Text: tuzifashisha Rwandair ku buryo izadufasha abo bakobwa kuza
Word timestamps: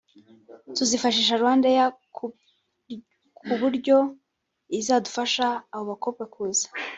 tuzifashisha 0.75 1.33
Rwandair 1.41 1.87
ku 2.15 2.25
buryo 3.61 3.97
izadufasha 4.79 5.45
abo 5.77 5.83
bakobwa 5.91 6.23
kuza 6.33 6.67